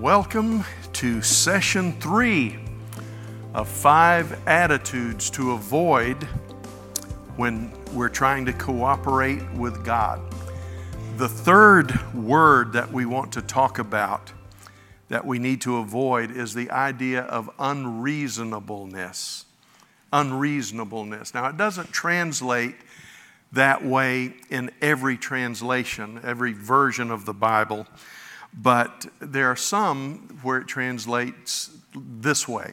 [0.00, 0.62] Welcome
[0.92, 2.58] to session three
[3.54, 6.22] of five attitudes to avoid
[7.36, 10.20] when we're trying to cooperate with God.
[11.16, 14.34] The third word that we want to talk about
[15.08, 19.46] that we need to avoid is the idea of unreasonableness.
[20.12, 21.32] Unreasonableness.
[21.32, 22.74] Now, it doesn't translate
[23.52, 27.86] that way in every translation, every version of the Bible.
[28.56, 32.72] But there are some where it translates this way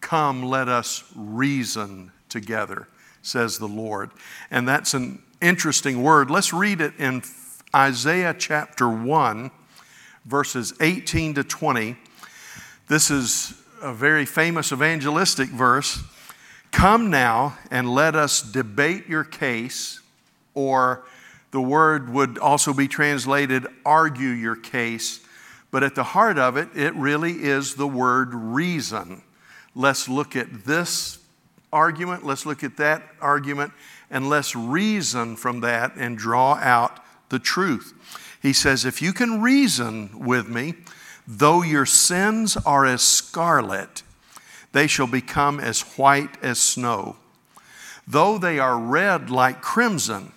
[0.00, 2.88] Come, let us reason together,
[3.22, 4.10] says the Lord.
[4.50, 6.30] And that's an interesting word.
[6.30, 7.22] Let's read it in
[7.74, 9.50] Isaiah chapter 1,
[10.24, 11.96] verses 18 to 20.
[12.88, 16.02] This is a very famous evangelistic verse.
[16.72, 20.00] Come now and let us debate your case,
[20.54, 21.04] or
[21.52, 25.20] the word would also be translated argue your case,
[25.70, 29.22] but at the heart of it, it really is the word reason.
[29.74, 31.18] Let's look at this
[31.72, 33.72] argument, let's look at that argument,
[34.10, 37.94] and let's reason from that and draw out the truth.
[38.40, 40.74] He says, If you can reason with me,
[41.26, 44.02] though your sins are as scarlet,
[44.72, 47.16] they shall become as white as snow.
[48.06, 50.32] Though they are red like crimson,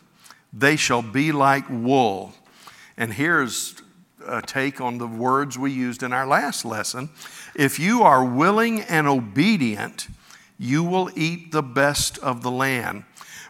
[0.56, 2.34] they shall be like wool.
[2.98, 3.76] And here's
[4.26, 7.10] a take on the words we used in our last lesson.
[7.54, 10.08] If you are willing and obedient,
[10.58, 13.04] you will eat the best of the land.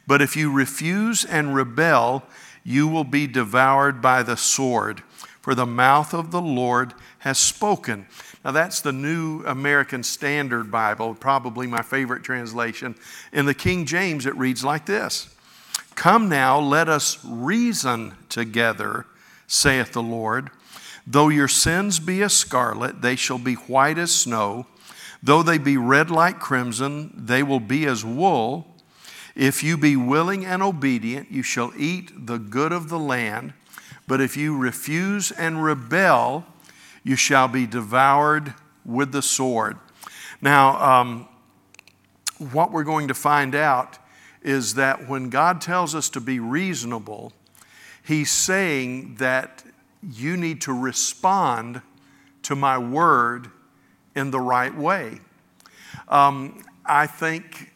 [0.08, 2.24] But if you refuse and rebel,
[2.64, 5.02] you will be devoured by the sword,
[5.42, 8.08] for the mouth of the Lord has spoken.
[8.44, 12.96] Now, that's the New American Standard Bible, probably my favorite translation.
[13.32, 15.35] In the King James, it reads like this
[15.96, 19.06] Come now, let us reason together,
[19.48, 20.52] saith the Lord.
[21.08, 24.68] Though your sins be as scarlet, they shall be white as snow.
[25.24, 28.68] Though they be red like crimson, they will be as wool.
[29.36, 33.54] If you be willing and obedient, you shall eat the good of the land.
[34.08, 36.46] But if you refuse and rebel,
[37.04, 39.78] you shall be devoured with the sword.
[40.42, 41.28] Now, um,
[42.52, 43.98] what we're going to find out
[44.46, 47.34] is that when God tells us to be reasonable,
[48.04, 49.64] He's saying that
[50.04, 51.82] you need to respond
[52.44, 53.50] to my word
[54.16, 55.20] in the right way.
[56.08, 57.72] Um, I think,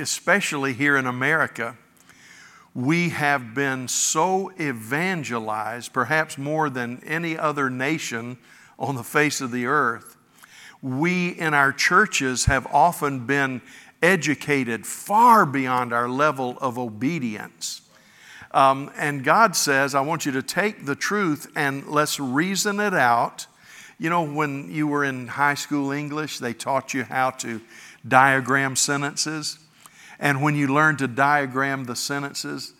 [0.00, 1.76] especially here in America,
[2.74, 8.36] we have been so evangelized, perhaps more than any other nation
[8.80, 10.16] on the face of the earth.
[10.82, 13.62] We in our churches have often been
[14.02, 17.82] educated far beyond our level of obedience.
[18.52, 22.94] Um, and God says, I want you to take the truth and let's reason it
[22.94, 23.46] out.
[23.98, 27.60] You know, when you were in high school English, they taught you how to
[28.06, 29.58] diagram sentences.
[30.18, 32.72] And when you learned to diagram the sentences,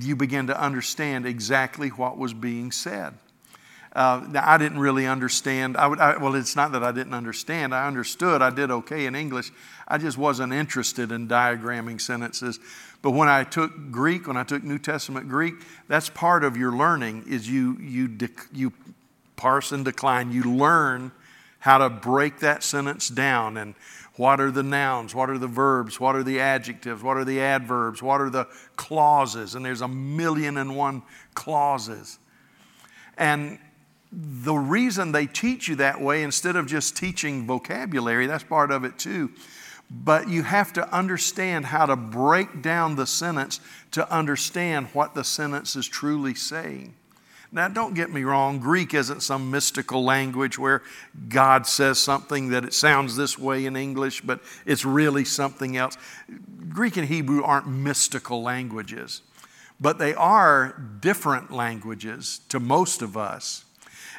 [0.00, 3.14] you begin to understand exactly what was being said.
[3.92, 5.76] Uh, now, I didn't really understand.
[5.76, 7.74] I would, I, well, it's not that I didn't understand.
[7.74, 8.40] I understood.
[8.40, 9.50] I did okay in English.
[9.90, 12.60] I just wasn't interested in diagramming sentences.
[13.02, 15.54] But when I took Greek, when I took New Testament Greek,
[15.88, 17.24] that's part of your learning.
[17.28, 18.72] Is you you dec- you
[19.36, 20.32] parse and decline.
[20.32, 21.10] You learn
[21.58, 23.74] how to break that sentence down and
[24.16, 25.14] what are the nouns?
[25.14, 25.98] What are the verbs?
[25.98, 27.02] What are the adjectives?
[27.02, 28.02] What are the adverbs?
[28.02, 28.46] What are the
[28.76, 29.54] clauses?
[29.54, 31.02] And there's a million and one
[31.34, 32.18] clauses.
[33.16, 33.58] And
[34.12, 38.84] the reason they teach you that way instead of just teaching vocabulary, that's part of
[38.84, 39.30] it too.
[39.90, 43.58] But you have to understand how to break down the sentence
[43.90, 46.94] to understand what the sentence is truly saying.
[47.52, 50.82] Now, don't get me wrong, Greek isn't some mystical language where
[51.28, 55.96] God says something that it sounds this way in English, but it's really something else.
[56.68, 59.22] Greek and Hebrew aren't mystical languages,
[59.80, 63.64] but they are different languages to most of us.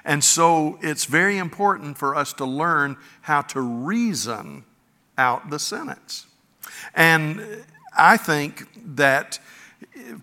[0.03, 4.65] And so it's very important for us to learn how to reason
[5.17, 6.25] out the sentence.
[6.93, 7.63] And
[7.97, 9.39] I think that,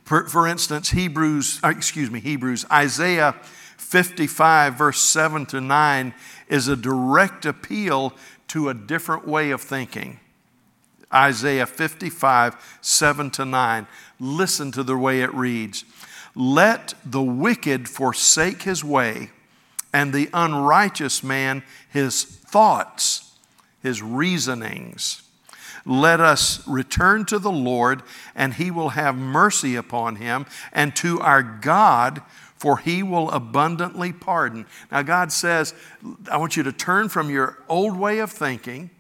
[0.05, 3.35] for instance, Hebrews, uh, excuse me, Hebrews, Isaiah
[3.77, 6.15] 55, verse 7 to 9,
[6.49, 8.13] is a direct appeal
[8.49, 10.21] to a different way of thinking.
[11.13, 13.87] Isaiah 55, 7 to 9.
[14.21, 15.85] Listen to the way it reads
[16.35, 19.31] Let the wicked forsake his way
[19.93, 23.28] and the unrighteous man his thoughts,
[23.83, 25.23] his reasonings.
[25.85, 28.03] Let us return to the Lord,
[28.35, 32.23] and he will have mercy upon him, and to our God,
[32.57, 34.67] for he will abundantly pardon.
[34.91, 35.75] Now, God says,
[36.31, 38.91] I want you to turn from your old way of thinking.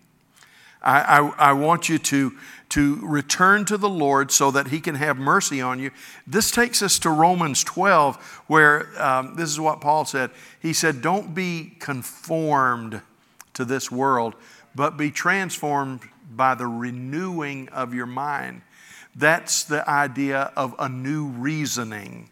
[0.80, 2.32] I, I, I, want you to,
[2.68, 5.90] to return to the Lord so that he can have mercy on you.
[6.24, 8.16] This takes us to Romans 12,
[8.46, 10.30] where um, this is what Paul said.
[10.60, 13.02] He said, Don't be conformed
[13.54, 14.36] to this world,
[14.78, 18.62] but be transformed by the renewing of your mind.
[19.16, 22.30] That's the idea of a new reasoning,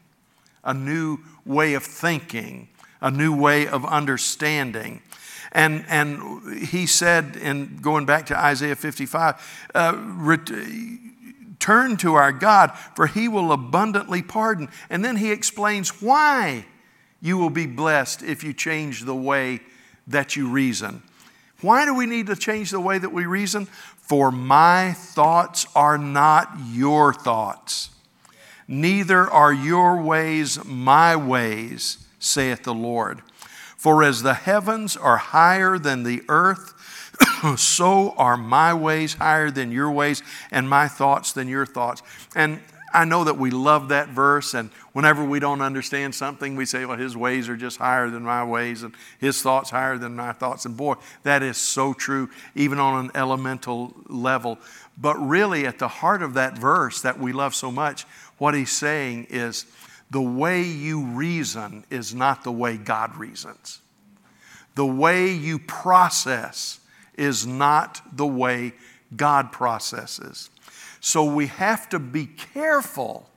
[0.63, 2.69] a new way of thinking,
[3.01, 5.03] a new way of understanding.
[5.51, 10.37] And, and he said, in going back to Isaiah 55, uh,
[11.59, 14.69] turn to our God, for he will abundantly pardon.
[14.89, 16.67] And then he explains why
[17.21, 19.63] you will be blessed if you change the way
[20.07, 21.03] that you reason.
[21.61, 23.67] Why do we need to change the way that we reason?
[23.67, 27.91] For my thoughts are not your thoughts,
[28.69, 33.23] neither are your ways my ways, saith the Lord.
[33.77, 36.75] For as the heavens are higher than the earth,
[37.57, 42.03] so are my ways higher than your ways, and my thoughts than your thoughts.
[42.35, 42.61] And
[42.97, 46.87] I know that we love that verse, and whenever we don't understand something, we say,
[46.87, 50.33] Well, his ways are just higher than my ways, and his thoughts higher than my
[50.33, 50.65] thoughts.
[50.65, 54.59] And boy, that is so true, even on an elemental level.
[54.97, 58.05] But really, at the heart of that verse that we love so much,
[58.39, 59.67] what he's saying is
[60.11, 63.81] the way you reason is not the way God reasons.
[64.75, 66.81] The way you process
[67.19, 68.73] is not the way
[69.15, 70.49] God processes.
[71.01, 73.29] So we have to be careful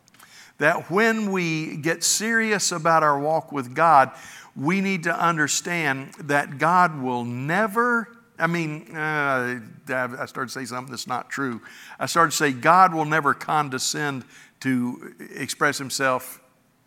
[0.57, 4.11] that when we get serious about our walk with God,
[4.55, 8.09] we need to understand that God will never.
[8.37, 11.61] I mean, uh, I started to say something that's not true.
[11.97, 14.25] I started to say God will never condescend
[14.61, 16.41] to express himself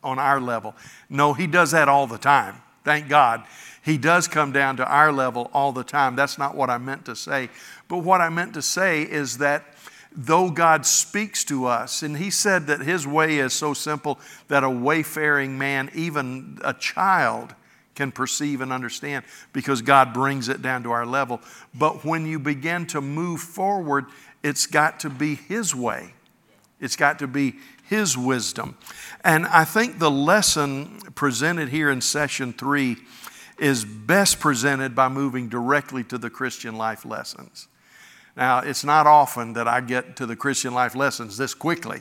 [0.04, 0.74] on our level.
[1.08, 2.56] No, he does that all the time.
[2.84, 3.44] Thank God.
[3.84, 6.14] He does come down to our level all the time.
[6.14, 7.48] That's not what I meant to say.
[7.88, 9.64] But what I meant to say is that
[10.16, 14.18] though God speaks to us, and He said that His way is so simple
[14.48, 17.54] that a wayfaring man, even a child,
[17.94, 21.40] can perceive and understand because God brings it down to our level.
[21.74, 24.06] But when you begin to move forward,
[24.42, 26.14] it's got to be His way,
[26.80, 27.56] it's got to be
[27.88, 28.76] His wisdom.
[29.24, 32.96] And I think the lesson presented here in session three
[33.58, 37.68] is best presented by moving directly to the Christian life lessons.
[38.36, 42.00] Now, it's not often that I get to the Christian life lessons this quickly,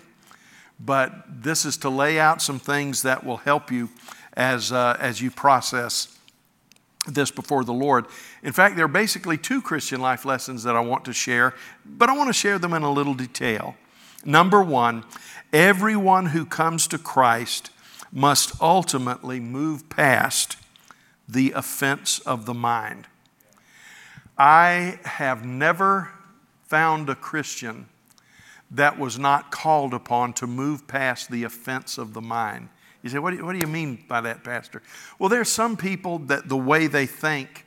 [0.79, 3.89] but this is to lay out some things that will help you
[4.33, 6.17] as, uh, as you process
[7.07, 8.05] this before the Lord.
[8.43, 11.55] In fact, there are basically two Christian life lessons that I want to share,
[11.85, 13.75] but I want to share them in a little detail.
[14.23, 15.03] Number one,
[15.51, 17.71] everyone who comes to Christ
[18.11, 20.57] must ultimately move past
[21.27, 23.07] the offense of the mind.
[24.37, 26.11] I have never
[26.71, 27.85] found a Christian
[28.71, 32.69] that was not called upon to move past the offense of the mind.
[33.03, 34.81] You say, what do you, what do you mean by that, Pastor?
[35.19, 37.65] Well, there are some people that the way they think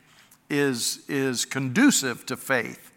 [0.49, 2.93] is, is conducive to faith,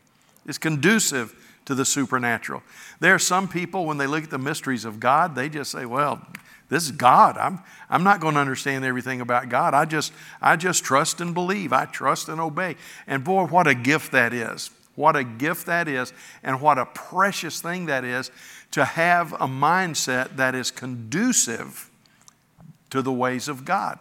[0.45, 2.63] is conducive to the supernatural.
[3.01, 5.86] There are some people, when they look at the mysteries of God, they just say,
[5.86, 6.25] well,
[6.69, 7.37] this is God.
[7.37, 7.59] I'm,
[7.90, 9.73] I'm not going to understand everything about God.
[9.73, 11.73] I just, I just trust and believe.
[11.73, 12.78] I trust and obey.
[13.07, 14.71] And boy, what a gift that is.
[14.97, 16.11] What a gift that is,
[16.42, 18.31] and what a precious thing that is
[18.71, 21.92] to have a mindset that is conducive
[22.89, 23.99] to the ways of God.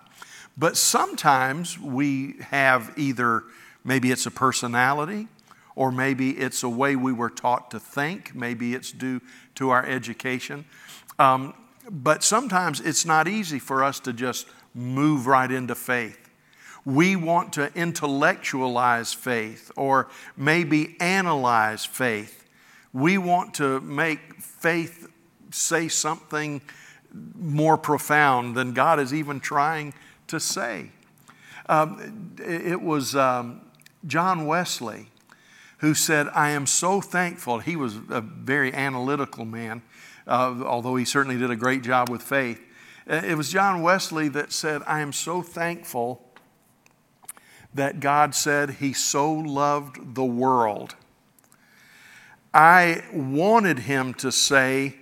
[0.57, 3.45] But sometimes we have either,
[3.85, 5.29] maybe it's a personality,
[5.75, 9.21] or maybe it's a way we were taught to think, maybe it's due
[9.57, 10.65] to our education.
[11.19, 11.53] Um,
[11.91, 16.26] but sometimes it's not easy for us to just move right into faith
[16.87, 22.49] we want to intellectualize faith or maybe analyze faith.
[22.93, 25.09] We want to make faith
[25.51, 26.63] say something
[27.13, 29.95] more profound than God is even trying
[30.29, 30.91] to say.
[31.69, 33.63] Um, it was um,
[34.07, 35.09] John Wesley
[35.79, 37.59] who said, I am so thankful.
[37.59, 39.83] He was a very analytical man,
[40.27, 42.63] uh, although he certainly did a great job with faith.
[43.09, 46.26] It was John Wesley that said, I am so thankful
[47.75, 50.95] that God said He so loved the world.
[52.55, 54.97] I wanted Him to say,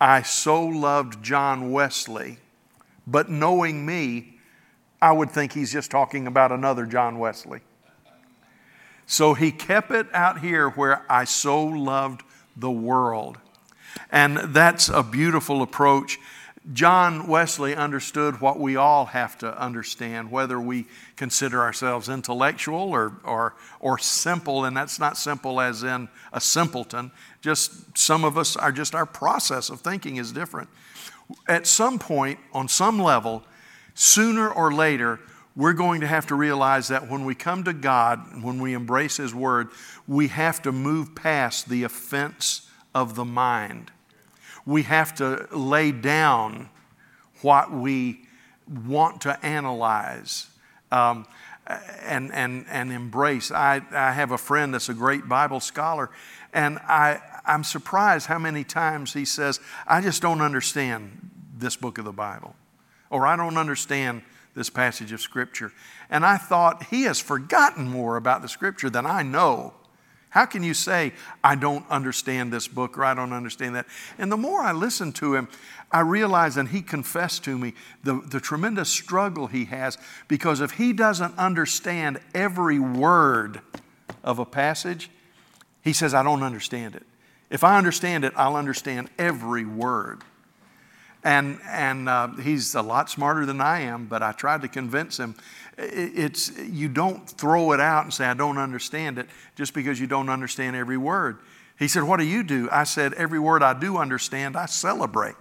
[0.00, 2.38] I so loved John Wesley,
[3.06, 4.38] but knowing me,
[5.02, 7.60] I would think He's just talking about another John Wesley.
[9.06, 12.22] So He kept it out here where I so loved
[12.56, 13.38] the world.
[14.10, 16.18] And that's a beautiful approach
[16.74, 20.86] John Wesley understood what we all have to understand, whether we
[21.16, 27.12] consider ourselves intellectual or, or, or simple, and that's not simple as in a simpleton.
[27.40, 30.68] Just some of us are just our process of thinking is different.
[31.48, 33.42] At some point, on some level,
[33.94, 35.18] sooner or later,
[35.56, 39.16] we're going to have to realize that when we come to God, when we embrace
[39.16, 39.68] His Word,
[40.06, 43.92] we have to move past the offense of the mind
[44.66, 46.68] we have to lay down
[47.42, 48.20] what we
[48.86, 50.48] want to analyze
[50.92, 51.26] um,
[52.02, 53.50] and, and, and embrace.
[53.50, 56.10] I, I have a friend that's a great Bible scholar,
[56.52, 61.98] and I, I'm surprised how many times he says, I just don't understand this book
[61.98, 62.54] of the Bible,
[63.08, 64.22] or I don't understand
[64.54, 65.72] this passage of Scripture.
[66.10, 69.74] And I thought, he has forgotten more about the Scripture than I know.
[70.30, 73.86] How can you say, I don't understand this book or I don't understand that?
[74.16, 75.48] And the more I listened to him,
[75.90, 80.72] I realized, and he confessed to me, the, the tremendous struggle he has because if
[80.72, 83.60] he doesn't understand every word
[84.22, 85.10] of a passage,
[85.82, 87.02] he says, I don't understand it.
[87.50, 90.22] If I understand it, I'll understand every word.
[91.24, 95.18] And, and uh, he's a lot smarter than I am, but I tried to convince
[95.18, 95.34] him
[95.80, 100.06] it's, you don't throw it out and say, I don't understand it, just because you
[100.06, 101.38] don't understand every word.
[101.78, 102.68] He said, What do you do?
[102.70, 105.36] I said, Every word I do understand, I celebrate.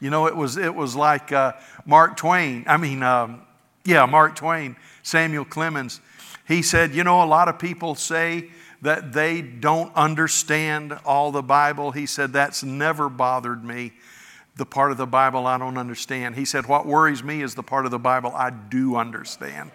[0.00, 1.52] You know, it was, it was like uh,
[1.86, 2.64] Mark Twain.
[2.66, 3.42] I mean, um,
[3.84, 6.00] yeah, Mark Twain, Samuel Clemens.
[6.46, 8.50] He said, You know, a lot of people say
[8.82, 11.92] that they don't understand all the Bible.
[11.92, 13.92] He said, That's never bothered me
[14.56, 16.34] the part of the Bible I don't understand.
[16.34, 19.70] He said, What worries me is the part of the Bible I do understand.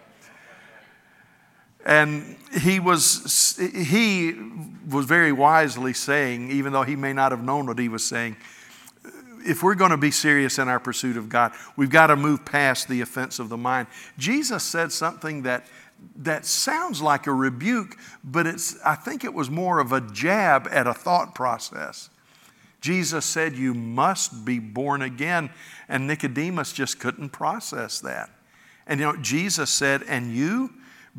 [1.85, 4.35] And he was, he
[4.89, 8.35] was very wisely saying, even though he may not have known what he was saying,
[9.45, 12.43] if we're going to be serious in our pursuit of God, we've got to move
[12.43, 13.87] past the offense of the mind.
[14.17, 15.65] Jesus said something that,
[16.17, 20.67] that sounds like a rebuke, but it's, I think it was more of a jab
[20.69, 22.09] at a thought process.
[22.87, 25.49] Jesus said, You must be born again.
[25.89, 28.29] And Nicodemus just couldn't process that.
[28.87, 30.71] And you know, Jesus said, And you,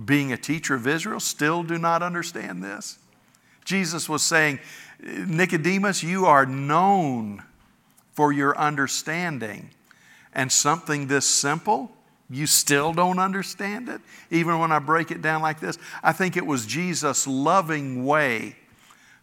[0.03, 2.99] being a teacher of Israel, still do not understand this?
[3.67, 4.61] Jesus was saying,
[4.99, 7.43] Nicodemus, you are known
[8.15, 9.69] for your understanding.
[10.33, 11.93] And something this simple,
[12.31, 14.01] you still don't understand it?
[14.31, 18.57] Even when I break it down like this, I think it was Jesus' loving way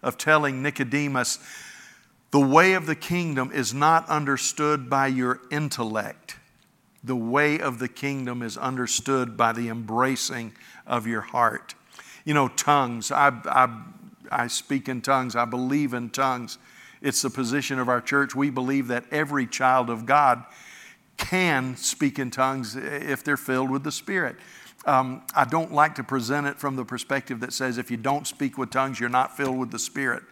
[0.04, 1.40] of telling Nicodemus,
[2.36, 6.36] the way of the kingdom is not understood by your intellect.
[7.02, 10.52] The way of the kingdom is understood by the embracing
[10.86, 11.76] of your heart.
[12.26, 13.84] You know, tongues, I, I,
[14.30, 16.58] I speak in tongues, I believe in tongues.
[17.02, 18.36] It's the position of our church.
[18.36, 20.44] We believe that every child of God
[21.16, 24.36] can speak in tongues if they're filled with the Spirit.
[24.86, 28.28] Um, I don't like to present it from the perspective that says if you don't
[28.28, 30.24] speak with tongues, you're not filled with the Spirit.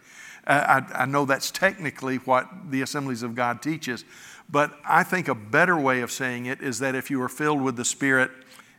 [0.46, 4.04] I, I know that's technically what the Assemblies of God teaches,
[4.50, 7.62] but I think a better way of saying it is that if you are filled
[7.62, 8.30] with the Spirit,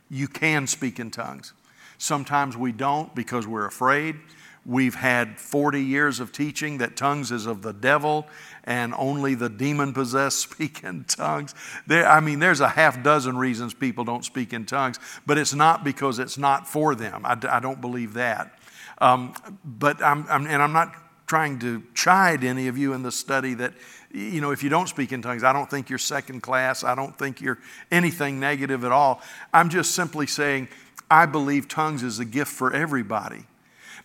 [0.08, 1.52] you can speak in tongues.
[1.98, 4.16] Sometimes we don't because we're afraid.
[4.64, 8.26] We've had 40 years of teaching that tongues is of the devil
[8.64, 11.54] and only the demon possessed speak in tongues.
[11.86, 15.54] There, I mean, there's a half dozen reasons people don't speak in tongues, but it's
[15.54, 17.22] not because it's not for them.
[17.24, 18.58] I, I don't believe that.
[18.98, 20.94] Um, but I'm, I'm, and I'm not
[21.26, 23.74] trying to chide any of you in the study that,
[24.12, 26.84] you know, if you don't speak in tongues, I don't think you're second class.
[26.84, 27.58] I don't think you're
[27.90, 29.20] anything negative at all.
[29.52, 30.68] I'm just simply saying,
[31.10, 33.44] I believe tongues is a gift for everybody.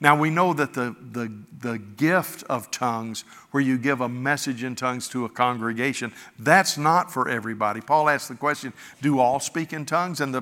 [0.01, 4.63] Now, we know that the, the, the gift of tongues, where you give a message
[4.63, 7.81] in tongues to a congregation, that's not for everybody.
[7.81, 10.20] Paul asked the question Do all speak in tongues?
[10.20, 10.41] And the,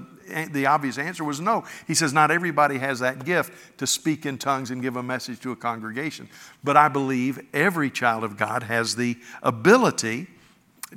[0.50, 1.66] the obvious answer was no.
[1.88, 5.42] He says, Not everybody has that gift to speak in tongues and give a message
[5.42, 6.30] to a congregation.
[6.64, 10.28] But I believe every child of God has the ability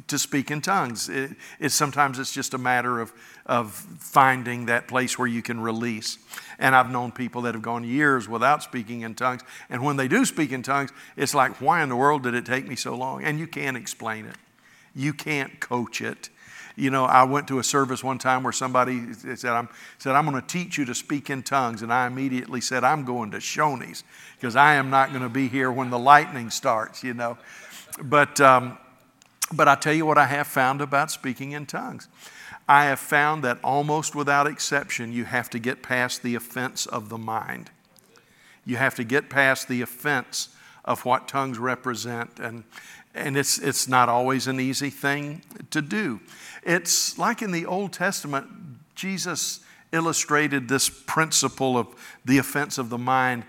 [0.06, 1.08] to speak in tongues.
[1.08, 3.12] It, it's sometimes it's just a matter of,
[3.46, 6.18] of finding that place where you can release.
[6.58, 9.42] And I've known people that have gone years without speaking in tongues.
[9.68, 12.46] And when they do speak in tongues, it's like, why in the world did it
[12.46, 13.22] take me so long?
[13.25, 14.37] And you can't explain it.
[14.94, 16.28] You can't coach it.
[16.75, 19.68] You know, I went to a service one time where somebody said, I'm,
[19.99, 21.82] said, I'm going to teach you to speak in tongues.
[21.82, 24.04] And I immediately said, I'm going to Shoney's
[24.37, 27.37] because I am not going to be here when the lightning starts, you know.
[28.02, 28.78] But, um,
[29.52, 32.09] but I tell you what I have found about speaking in tongues.
[32.68, 37.09] I have found that almost without exception, you have to get past the offense of
[37.09, 37.71] the mind.
[38.64, 40.49] You have to get past the offense
[40.85, 42.38] of what tongues represent.
[42.38, 42.64] And,
[43.14, 46.21] and it's, it's not always an easy thing to do.
[46.62, 48.47] It's like in the Old Testament,
[48.94, 49.61] Jesus
[49.92, 51.88] illustrated this principle of
[52.25, 53.44] the offense of the mind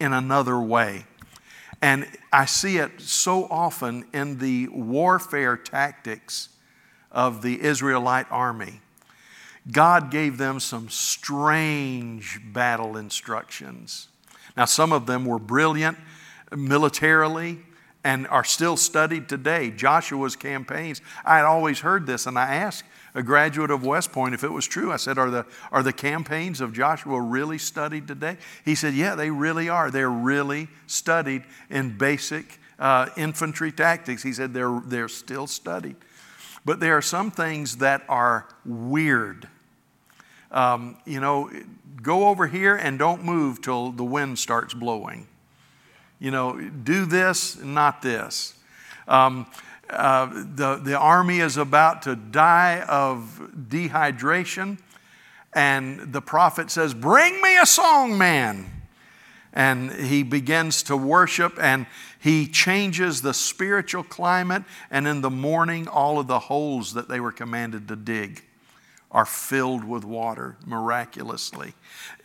[0.00, 1.04] in another way.
[1.82, 6.48] And I see it so often in the warfare tactics
[7.12, 8.80] of the Israelite army.
[9.70, 14.08] God gave them some strange battle instructions.
[14.56, 15.98] Now, some of them were brilliant
[16.54, 17.58] militarily
[18.04, 19.70] and are still studied today.
[19.70, 22.84] Joshua's campaigns, I had always heard this, and I asked
[23.16, 24.92] a graduate of West Point if it was true.
[24.92, 28.36] I said, Are the, are the campaigns of Joshua really studied today?
[28.64, 29.90] He said, Yeah, they really are.
[29.90, 34.22] They're really studied in basic uh, infantry tactics.
[34.22, 35.96] He said, they're, they're still studied.
[36.64, 39.48] But there are some things that are weird.
[40.50, 41.50] Um, you know,
[42.02, 45.26] go over here and don't move till the wind starts blowing.
[46.18, 48.54] You know, do this, not this.
[49.06, 49.46] Um,
[49.90, 54.78] uh, the, the army is about to die of dehydration,
[55.52, 58.72] and the prophet says, Bring me a song man.
[59.52, 61.86] And he begins to worship, and
[62.20, 64.64] he changes the spiritual climate.
[64.90, 68.42] And in the morning, all of the holes that they were commanded to dig
[69.10, 71.74] are filled with water miraculously.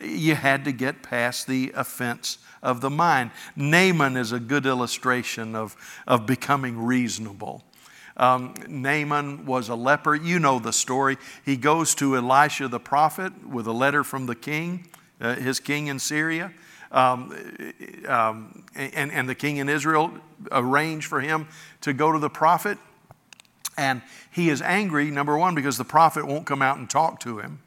[0.00, 3.30] You had to get past the offense of the mind.
[3.56, 7.64] Naaman is a good illustration of, of becoming reasonable.
[8.16, 10.14] Um, Naaman was a leper.
[10.14, 11.16] You know the story.
[11.44, 14.88] He goes to Elisha the prophet with a letter from the king,
[15.20, 16.52] uh, his king in Syria.
[16.90, 17.34] Um,
[18.06, 20.12] um, and, and the king in Israel
[20.50, 21.48] arranged for him
[21.80, 22.76] to go to the prophet.
[23.82, 27.40] And he is angry, number one, because the prophet won't come out and talk to
[27.40, 27.58] him.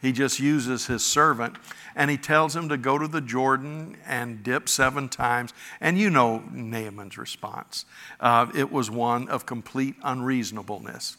[0.00, 1.56] He just uses his servant
[1.96, 5.52] and he tells him to go to the Jordan and dip seven times.
[5.80, 7.84] And you know Naaman's response.
[8.20, 11.16] Uh, it was one of complete unreasonableness.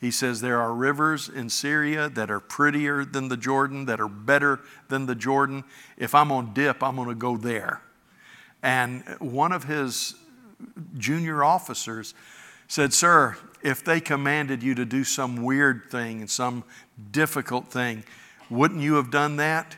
[0.00, 4.08] He says, There are rivers in Syria that are prettier than the Jordan, that are
[4.08, 5.64] better than the Jordan.
[5.98, 7.82] If I'm on dip, I'm going to go there.
[8.62, 10.14] And one of his
[10.96, 12.14] junior officers
[12.68, 16.64] said, Sir, if they commanded you to do some weird thing, some
[17.10, 18.04] difficult thing,
[18.50, 19.76] wouldn't you have done that?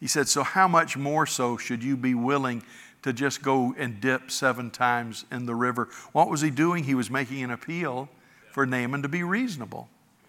[0.00, 2.62] He said, So, how much more so should you be willing
[3.02, 5.88] to just go and dip seven times in the river?
[6.12, 6.84] What was he doing?
[6.84, 8.08] He was making an appeal
[8.50, 9.88] for Naaman to be reasonable.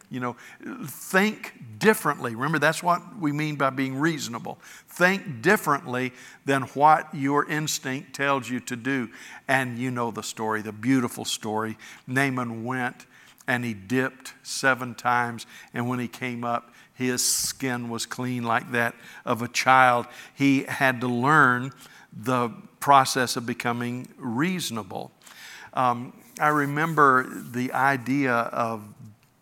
[0.10, 0.36] You know,
[0.86, 2.36] think differently.
[2.36, 4.60] Remember, that's what we mean by being reasonable.
[4.88, 6.14] Think differently
[6.46, 9.10] than what your instinct tells you to do.
[9.48, 11.78] And you know the story, the beautiful story.
[12.06, 13.08] Naaman went
[13.48, 18.72] and he dipped seven times, and when he came up, his skin was clean like
[18.72, 20.06] that of a child.
[20.34, 21.72] He had to learn
[22.16, 25.12] the process of becoming reasonable.
[25.74, 28.84] Um, I remember the idea of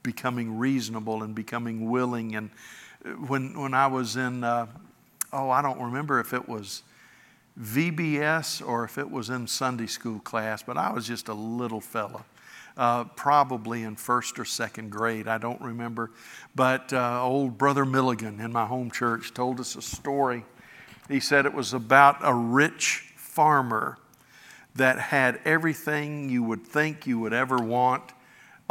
[0.04, 2.36] becoming reasonable and becoming willing.
[2.36, 2.50] And
[3.28, 4.68] when, when I was in, uh,
[5.34, 6.84] oh, I don't remember if it was
[7.60, 11.82] VBS or if it was in Sunday school class, but I was just a little
[11.82, 12.24] fella
[12.78, 15.28] uh, probably in first or second grade.
[15.28, 16.12] I don't remember.
[16.56, 20.46] But uh, old Brother Milligan in my home church told us a story.
[21.08, 23.98] He said it was about a rich farmer
[24.76, 28.14] that had everything you would think you would ever want,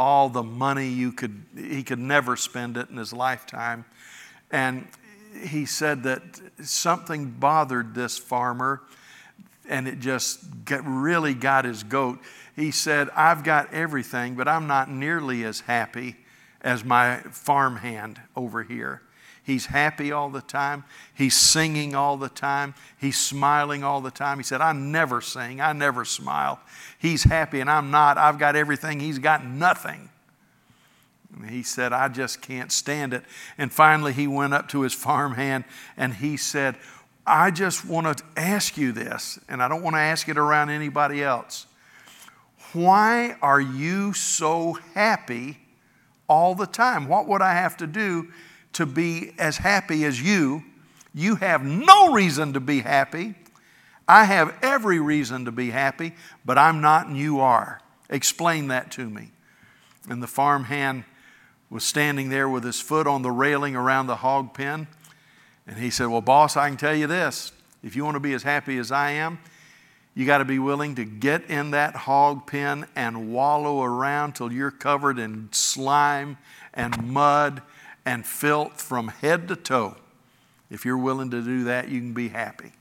[0.01, 3.85] all the money you could, he could never spend it in his lifetime.
[4.49, 4.87] And
[5.43, 6.21] he said that
[6.63, 8.81] something bothered this farmer
[9.69, 12.19] and it just get, really got his goat
[12.55, 16.17] he said, I've got everything, but I'm not nearly as happy
[16.61, 19.01] as my farmhand over here.
[19.51, 20.85] He's happy all the time.
[21.13, 22.73] He's singing all the time.
[22.97, 24.37] He's smiling all the time.
[24.37, 25.59] He said, I never sing.
[25.59, 26.61] I never smile.
[26.97, 28.17] He's happy and I'm not.
[28.17, 29.01] I've got everything.
[29.01, 30.07] He's got nothing.
[31.35, 33.25] And he said, I just can't stand it.
[33.57, 35.65] And finally, he went up to his farmhand
[35.97, 36.77] and he said,
[37.27, 40.69] I just want to ask you this, and I don't want to ask it around
[40.69, 41.67] anybody else.
[42.71, 45.57] Why are you so happy
[46.29, 47.09] all the time?
[47.09, 48.29] What would I have to do
[48.73, 50.63] to be as happy as you?
[51.13, 53.35] You have no reason to be happy.
[54.07, 56.13] I have every reason to be happy,
[56.45, 57.81] but I'm not and you are.
[58.09, 59.31] Explain that to me.
[60.09, 61.03] And the farmhand
[61.69, 64.87] was standing there with his foot on the railing around the hog pen.
[65.65, 67.53] And he said, Well, boss, I can tell you this.
[67.83, 69.39] If you want to be as happy as I am,
[70.13, 74.51] you got to be willing to get in that hog pen and wallow around till
[74.51, 76.37] you're covered in slime
[76.73, 77.61] and mud
[78.05, 79.95] and filth from head to toe.
[80.69, 82.71] If you're willing to do that, you can be happy.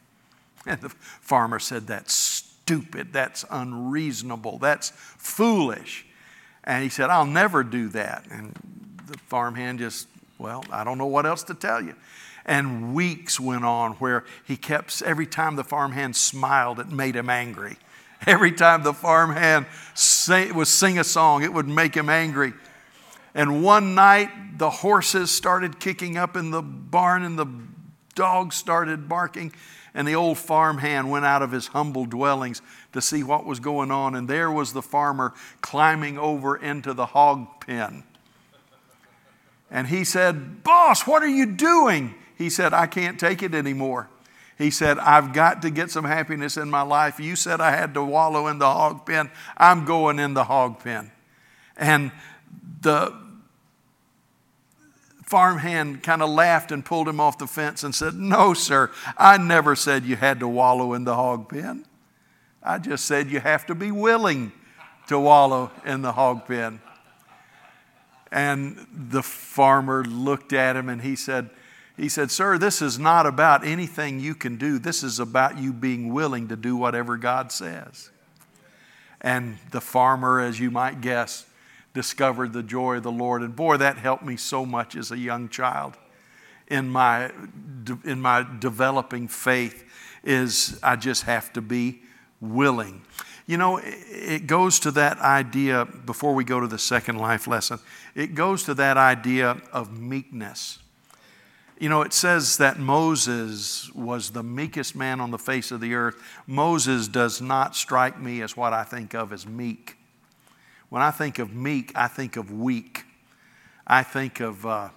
[0.67, 3.13] And the farmer said, That's stupid.
[3.13, 4.59] That's unreasonable.
[4.59, 6.07] That's foolish.
[6.65, 8.27] And he said, I'll never do that.
[8.31, 8.55] And
[9.07, 10.07] the farmhand just,
[10.39, 11.95] well, I don't know what else to tell you.
[12.47, 17.29] And weeks went on where he kept, every time the farmhand smiled, it made him
[17.29, 17.77] angry.
[18.27, 19.65] Every time the farmhand
[20.55, 22.53] would sing a song, it would make him angry.
[23.35, 27.47] And one night, the horses started kicking up in the barn and the
[28.15, 29.53] dogs started barking.
[29.95, 32.63] And the old farmhand went out of his humble dwellings
[32.93, 34.15] to see what was going on.
[34.15, 38.05] And there was the farmer climbing over into the hog pen.
[39.71, 42.15] And he said, Boss, what are you doing?
[42.37, 44.09] He said, I can't take it anymore.
[44.59, 47.19] He said, I've got to get some happiness in my life.
[47.19, 49.31] You said I had to wallow in the hog pen.
[49.57, 51.11] I'm going in the hog pen.
[51.77, 52.13] And
[52.81, 53.15] the
[55.25, 59.39] farmhand kind of laughed and pulled him off the fence and said, No, sir, I
[59.39, 61.87] never said you had to wallow in the hog pen.
[62.63, 64.53] I just said you have to be willing
[65.07, 66.81] to wallow in the hog pen.
[68.33, 71.51] And the farmer looked at him and he said,
[71.97, 74.79] he said, Sir, this is not about anything you can do.
[74.79, 78.11] This is about you being willing to do whatever God says.
[79.21, 81.45] And the farmer, as you might guess,
[81.95, 83.43] discovered the joy of the Lord.
[83.43, 85.97] And boy, that helped me so much as a young child
[86.69, 87.33] in my,
[88.05, 89.85] in my developing faith
[90.23, 92.03] is I just have to be
[92.41, 93.03] willing.
[93.47, 97.81] You know, it goes to that idea, before we go to the second life lesson,
[98.15, 100.79] it goes to that idea of meekness.
[101.81, 105.95] You know, it says that Moses was the meekest man on the face of the
[105.95, 106.23] earth.
[106.47, 109.97] Moses does not strike me as what I think of as meek.
[110.91, 113.05] When I think of meek, I think of weak.
[113.87, 114.89] I think of, uh,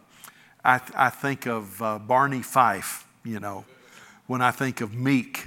[0.65, 3.63] I, I, think of uh, Barney Fife, you know,
[4.25, 5.45] when I think of meek.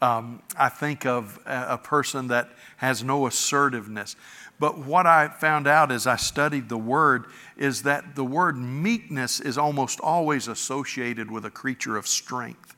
[0.00, 4.16] Um, I think of a, a person that has no assertiveness.
[4.58, 9.38] But what I found out as I studied the word is that the word meekness
[9.38, 12.74] is almost always associated with a creature of strength.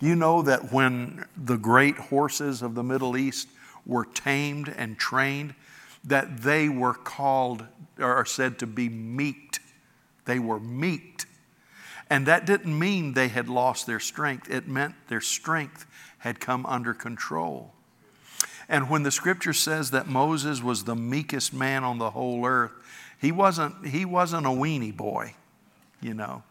[0.00, 3.48] You know that when the great horses of the Middle East
[3.84, 5.56] were tamed and trained,
[6.04, 7.66] that they were called
[7.98, 9.60] or are said to be meeked.
[10.24, 11.26] They were meeked.
[12.10, 15.86] And that didn't mean they had lost their strength, it meant their strength
[16.18, 17.72] had come under control.
[18.68, 22.72] And when the scripture says that Moses was the meekest man on the whole earth,
[23.20, 25.34] he wasn't, he wasn't a weenie boy,
[26.00, 26.42] you know.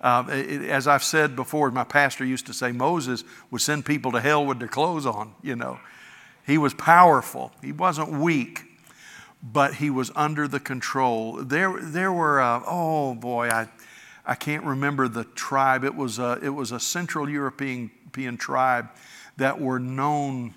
[0.00, 4.12] Uh, it, as I've said before, my pastor used to say Moses would send people
[4.12, 5.78] to hell with their clothes on, you know.
[6.46, 8.69] He was powerful, he wasn't weak,
[9.42, 11.36] but he was under the control.
[11.42, 13.68] There, there were, uh, oh boy, I,
[14.26, 15.84] I can't remember the tribe.
[15.84, 18.88] It was a, it was a Central European, European tribe
[19.36, 20.52] that were known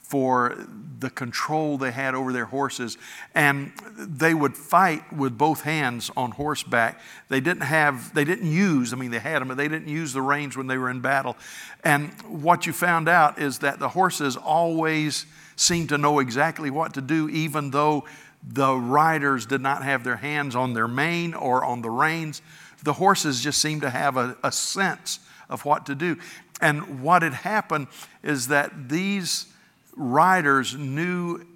[0.00, 0.54] for
[0.98, 2.98] the control they had over their horses.
[3.34, 7.00] And they would fight with both hands on horseback.
[7.28, 10.12] They didn't have, they didn't use, I mean, they had them, but they didn't use
[10.12, 11.36] the reins when they were in battle.
[11.84, 15.24] And what you found out is that the horses always
[15.60, 18.04] seemed to know exactly what to do, even though
[18.42, 22.40] the riders did not have their hands on their mane or on the reins.
[22.82, 25.20] The horses just seemed to have a, a sense
[25.50, 26.16] of what to do.
[26.62, 27.88] And what had happened
[28.22, 29.46] is that these
[29.94, 31.46] riders knew,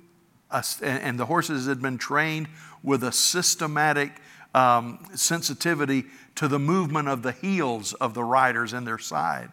[0.83, 2.49] and the horses had been trained
[2.83, 4.13] with a systematic
[4.55, 9.53] um, sensitivity to the movement of the heels of the riders in their side.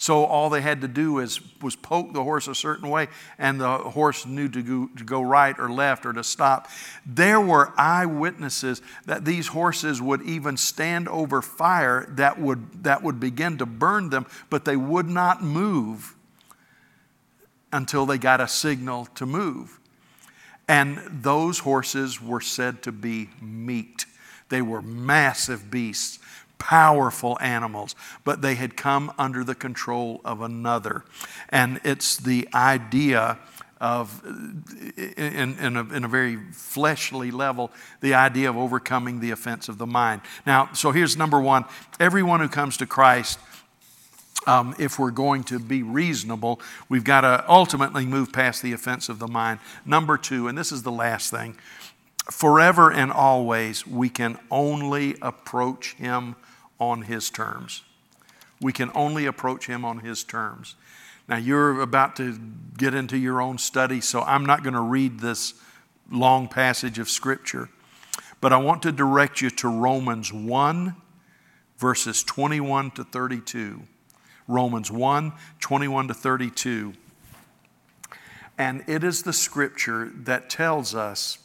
[0.00, 3.08] So all they had to do is, was poke the horse a certain way,
[3.38, 6.68] and the horse knew to go, to go right or left or to stop.
[7.04, 13.20] There were eyewitnesses that these horses would even stand over fire that would, that would
[13.20, 16.14] begin to burn them, but they would not move
[17.70, 19.80] until they got a signal to move.
[20.66, 24.06] And those horses were said to be meeked.
[24.48, 26.18] They were massive beasts,
[26.60, 31.04] powerful animals, but they had come under the control of another.
[31.48, 33.38] And it's the idea
[33.80, 34.22] of,
[34.96, 39.78] in, in, a, in a very fleshly level, the idea of overcoming the offense of
[39.78, 40.20] the mind.
[40.46, 41.64] Now, so here's number one
[41.98, 43.40] everyone who comes to Christ
[44.46, 49.08] um, if we're going to be reasonable, we've got to ultimately move past the offense
[49.08, 49.60] of the mind.
[49.84, 51.56] Number two, and this is the last thing
[52.30, 56.36] forever and always, we can only approach Him
[56.80, 57.82] on His terms.
[58.60, 60.74] We can only approach Him on His terms.
[61.28, 62.38] Now, you're about to
[62.76, 65.54] get into your own study, so I'm not going to read this
[66.10, 67.68] long passage of Scripture,
[68.40, 70.96] but I want to direct you to Romans 1,
[71.78, 73.82] verses 21 to 32.
[74.50, 76.92] Romans 1 21 to 32.
[78.58, 81.38] And it is the scripture that tells us,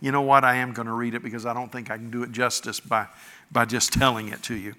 [0.00, 2.10] you know what, I am going to read it because I don't think I can
[2.10, 3.08] do it justice by,
[3.52, 4.74] by just telling it to you.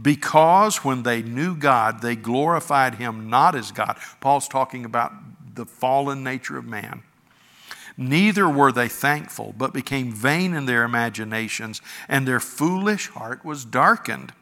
[0.00, 3.96] Because when they knew God, they glorified him not as God.
[4.20, 5.12] Paul's talking about
[5.54, 7.02] the fallen nature of man.
[7.96, 13.64] Neither were they thankful, but became vain in their imaginations, and their foolish heart was
[13.64, 14.32] darkened.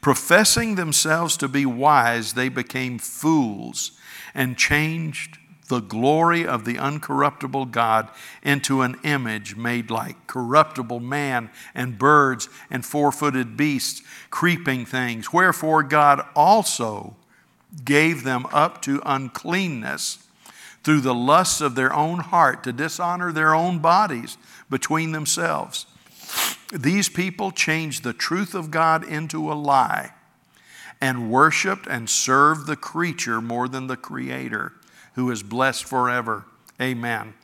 [0.00, 3.92] Professing themselves to be wise, they became fools
[4.34, 8.08] and changed the glory of the uncorruptible God
[8.42, 15.32] into an image made like corruptible man and birds and four footed beasts, creeping things.
[15.32, 17.16] Wherefore God also
[17.84, 20.18] gave them up to uncleanness
[20.84, 24.38] through the lusts of their own heart to dishonor their own bodies
[24.70, 25.86] between themselves.
[26.72, 30.12] These people changed the truth of God into a lie
[31.00, 34.72] and worshiped and served the creature more than the Creator
[35.16, 36.44] who is blessed forever.
[36.80, 37.34] Amen.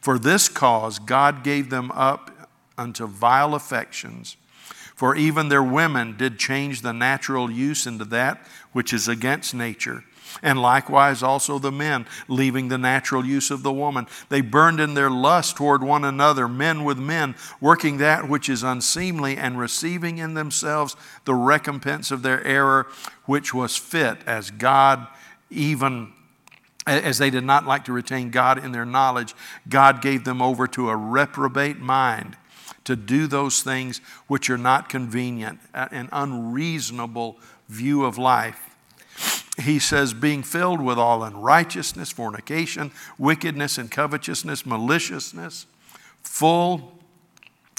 [0.00, 2.30] For this cause, God gave them up
[2.78, 4.36] unto vile affections.
[4.94, 10.04] For even their women did change the natural use into that which is against nature.
[10.42, 14.06] And likewise also the men, leaving the natural use of the woman.
[14.28, 18.62] They burned in their lust toward one another, men with men, working that which is
[18.62, 22.86] unseemly, and receiving in themselves the recompense of their error,
[23.24, 25.06] which was fit, as God
[25.50, 26.12] even
[26.86, 29.34] as they did not like to retain God in their knowledge,
[29.68, 32.36] God gave them over to a reprobate mind
[32.84, 37.36] to do those things which are not convenient, an unreasonable
[37.68, 38.60] view of life.
[39.58, 45.66] He says, being filled with all unrighteousness, fornication, wickedness, and covetousness, maliciousness,
[46.22, 46.95] full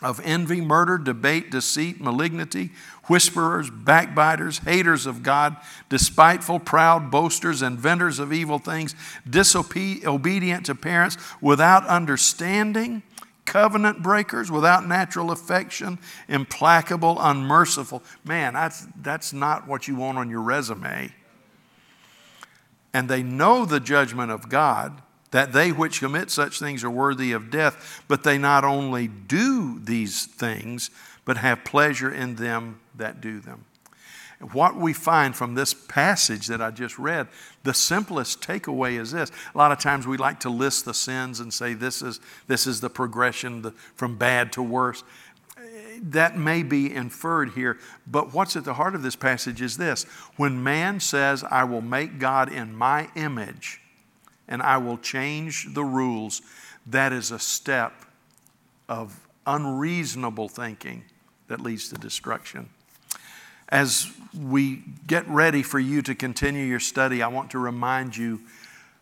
[0.03, 2.69] of envy, murder, debate, deceit, malignity,
[3.05, 5.57] whisperers, backbiters, haters of God,
[5.89, 8.93] despiteful, proud, boasters, inventors of evil things,
[9.27, 13.01] disobedient to parents, without understanding,
[13.45, 18.03] covenant breakers, without natural affection, implacable, unmerciful.
[18.23, 21.11] Man, that's, that's not what you want on your resume.
[22.93, 25.01] And they know the judgment of God
[25.37, 29.77] that they which commit such things are worthy of death, but they not only do
[29.77, 30.89] these things,
[31.25, 33.63] but have pleasure in them that do them.
[34.51, 37.27] What we find from this passage that I just read,
[37.61, 39.29] the simplest takeaway is this.
[39.53, 42.65] A lot of times we like to list the sins and say this is, this
[42.65, 45.03] is the progression from bad to worse.
[46.01, 50.05] That may be inferred here, but what's at the heart of this passage is this.
[50.35, 53.81] When man says, I will make God in my image,
[54.47, 56.41] and I will change the rules,
[56.85, 57.93] that is a step
[58.87, 61.03] of unreasonable thinking
[61.47, 62.69] that leads to destruction.
[63.69, 68.41] As we get ready for you to continue your study, I want to remind you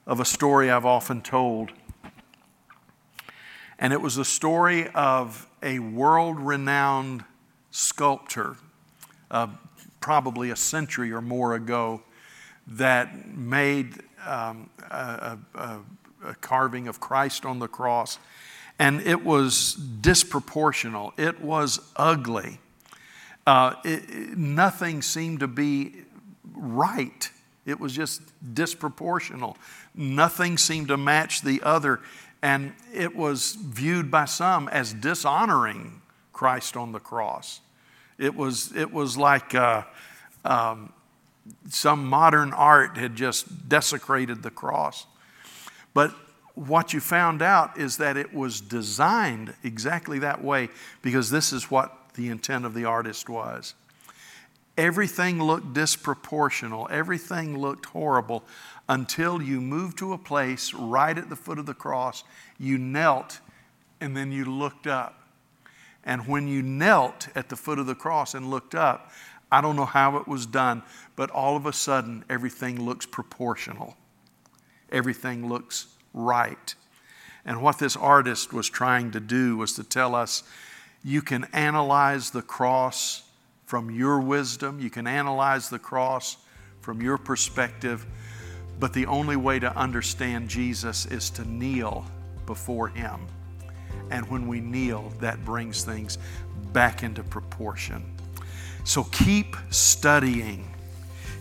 [0.08, 1.72] of a story I've often told.
[3.78, 7.26] And it was the story of a world renowned
[7.72, 8.56] sculptor,
[9.30, 9.48] uh,
[10.00, 12.02] probably a century or more ago,
[12.68, 15.80] that made um, a, a,
[16.26, 18.20] a carving of Christ on the cross.
[18.78, 22.60] And it was disproportional, it was ugly.
[23.48, 25.94] Uh, it, it, nothing seemed to be
[26.54, 27.30] right.
[27.66, 28.22] It was just
[28.54, 29.56] disproportional.
[29.94, 32.02] Nothing seemed to match the other.
[32.42, 36.02] And it was viewed by some as dishonoring
[36.34, 37.62] Christ on the cross.
[38.18, 39.84] It was, it was like uh,
[40.44, 40.92] um,
[41.70, 45.06] some modern art had just desecrated the cross.
[45.94, 46.14] But
[46.56, 50.70] what you found out is that it was designed exactly that way
[51.02, 53.74] because this is what the intent of the artist was.
[54.78, 58.44] Everything looked disproportional, everything looked horrible
[58.90, 62.24] until you moved to a place right at the foot of the cross.
[62.58, 63.40] You knelt
[64.02, 65.22] and then you looked up.
[66.04, 69.12] And when you knelt at the foot of the cross and looked up,
[69.52, 70.84] I don't know how it was done,
[71.16, 73.96] but all of a sudden everything looks proportional.
[74.92, 76.76] Everything looks right.
[77.46, 80.44] And what this artist was trying to do was to tell us
[81.04, 83.24] you can analyze the cross
[83.66, 86.38] from your wisdom, you can analyze the cross
[86.82, 88.06] from your perspective,
[88.80, 92.06] but the only way to understand Jesus is to kneel
[92.46, 93.28] before Him.
[94.12, 96.18] And when we kneel, that brings things
[96.74, 98.15] back into proportion.
[98.86, 100.66] So keep studying,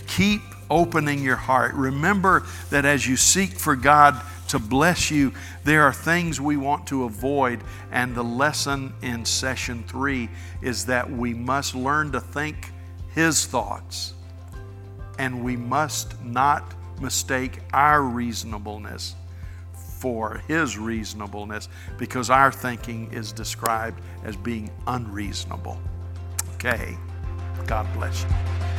[0.06, 1.74] keep opening your heart.
[1.74, 6.86] Remember that as you seek for God to bless you, there are things we want
[6.88, 7.60] to avoid.
[7.92, 10.30] And the lesson in session three
[10.62, 12.72] is that we must learn to think
[13.14, 14.14] His thoughts.
[15.18, 19.14] And we must not mistake our reasonableness
[19.98, 25.78] for His reasonableness because our thinking is described as being unreasonable.
[26.54, 26.96] Okay,
[27.66, 28.73] God bless you.